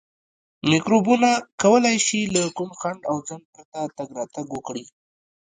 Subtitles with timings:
[0.71, 1.29] میکروبونه
[1.61, 4.85] کولای شي له کوم خنډ او ځنډ پرته تګ راتګ وکړي.